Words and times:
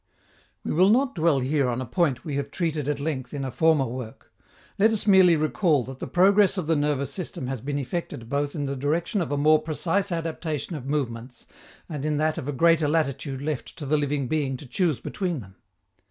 We 0.63 0.71
will 0.71 0.89
not 0.89 1.13
dwell 1.13 1.41
here 1.41 1.69
on 1.69 1.79
a 1.79 1.85
point 1.85 2.25
we 2.25 2.35
have 2.37 2.49
treated 2.49 2.87
at 2.89 2.99
length 2.99 3.35
in 3.35 3.45
a 3.45 3.51
former 3.51 3.85
work. 3.85 4.33
Let 4.79 4.91
us 4.91 5.05
merely 5.05 5.35
recall 5.35 5.83
that 5.83 5.99
the 5.99 6.07
progress 6.07 6.57
of 6.57 6.65
the 6.65 6.75
nervous 6.75 7.13
system 7.13 7.45
has 7.45 7.61
been 7.61 7.77
effected 7.77 8.27
both 8.27 8.55
in 8.55 8.65
the 8.65 8.75
direction 8.75 9.21
of 9.21 9.31
a 9.31 9.37
more 9.37 9.61
precise 9.61 10.11
adaptation 10.11 10.75
of 10.75 10.87
movements 10.87 11.45
and 11.87 12.03
in 12.03 12.17
that 12.17 12.39
of 12.39 12.47
a 12.47 12.51
greater 12.51 12.87
latitude 12.87 13.43
left 13.43 13.77
to 13.77 13.85
the 13.85 13.95
living 13.95 14.27
being 14.27 14.57
to 14.57 14.65
choose 14.65 14.99
between 14.99 15.39
them. 15.39 15.57